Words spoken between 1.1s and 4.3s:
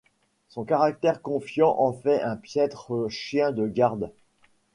confiant en fait un piètre chien de garde.